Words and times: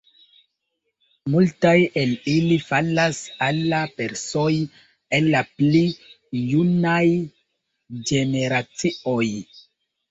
Multaj 1.33 1.73
el 2.03 2.13
ili 2.31 2.57
falas 2.71 3.21
al 3.49 3.61
la 3.75 3.83
persoj 4.01 4.49
en 5.21 5.31
la 5.37 5.45
pli 5.61 5.85
junaj 6.57 7.07
generacioj. 8.15 9.25